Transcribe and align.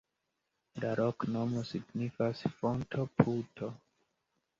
La 0.85 0.93
loknomo 0.99 1.61
signifas: 1.71 2.41
fonto-puto. 2.61 3.71